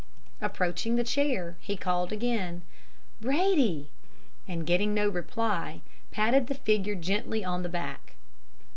[0.41, 2.63] "Approaching the chair he called again,
[3.21, 3.87] 'Brady!'
[4.47, 8.15] and getting no reply, patted the figure gently on the back.